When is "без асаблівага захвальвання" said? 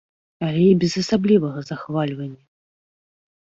0.83-2.41